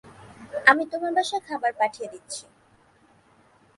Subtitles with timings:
[0.69, 2.43] আমি তোমার বাসায় খবর পাঠিয়ে দিচ্ছি।